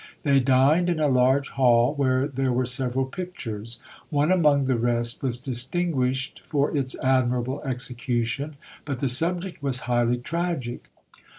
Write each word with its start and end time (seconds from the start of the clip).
They 0.23 0.39
dined 0.39 0.89
in 0.89 0.99
a 0.99 1.07
large 1.07 1.49
hall, 1.49 1.93
where 1.93 2.27
there 2.27 2.51
were 2.51 2.65
several 2.65 3.05
pictures. 3.05 3.79
One 4.09 4.31
among 4.31 4.65
the 4.65 4.75
rest 4.75 5.21
was 5.21 5.37
distinguished 5.37 6.41
for 6.43 6.75
its 6.75 6.95
admirable 7.03 7.61
execution, 7.63 8.55
but 8.83 8.97
the 8.97 9.07
subject 9.07 9.61
was 9.61 9.81
highly 9.81 10.17
tragic. 10.17 10.89